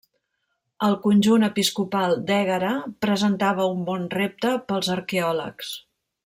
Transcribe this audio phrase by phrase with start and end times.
[0.85, 2.71] El conjunt episcopal d'Ègara
[3.07, 5.71] presentava un bon repte pels arqueòlegs.